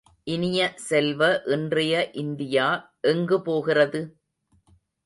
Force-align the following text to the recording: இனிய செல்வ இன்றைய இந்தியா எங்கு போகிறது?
இனிய 0.27 0.59
செல்வ 0.77 1.21
இன்றைய 1.45 2.09
இந்தியா 2.15 2.67
எங்கு 3.01 3.41
போகிறது? 3.41 4.01